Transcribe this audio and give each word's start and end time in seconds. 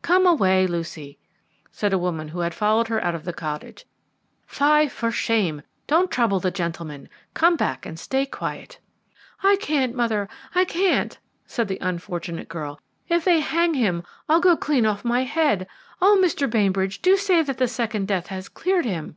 "Come 0.00 0.28
away, 0.28 0.68
Lucy," 0.68 1.18
said 1.72 1.92
a 1.92 1.98
woman 1.98 2.28
who 2.28 2.38
had 2.38 2.54
followed 2.54 2.86
her 2.86 3.02
out 3.04 3.16
of 3.16 3.24
the 3.24 3.32
cottage; 3.32 3.84
"Fie 4.46 4.86
for 4.86 5.10
shame! 5.10 5.62
don't 5.88 6.08
trouble 6.08 6.38
the 6.38 6.52
gentlemen; 6.52 7.08
come 7.34 7.56
back 7.56 7.84
and 7.84 7.98
stay 7.98 8.24
quiet." 8.24 8.78
"I 9.42 9.56
can't, 9.56 9.92
mother, 9.92 10.28
I 10.54 10.66
can't," 10.66 11.18
said 11.46 11.66
the 11.66 11.78
unfortunate 11.80 12.48
girl. 12.48 12.80
"If 13.08 13.24
they 13.24 13.40
hang 13.40 13.74
him, 13.74 14.04
I'll 14.28 14.38
go 14.38 14.56
clean 14.56 14.86
off 14.86 15.04
my 15.04 15.24
head. 15.24 15.66
Oh, 16.00 16.16
Mr. 16.24 16.48
Bainbridge, 16.48 17.02
do 17.02 17.16
say 17.16 17.42
that 17.42 17.58
the 17.58 17.66
second 17.66 18.06
death 18.06 18.28
has 18.28 18.48
cleared 18.48 18.84
him!" 18.84 19.16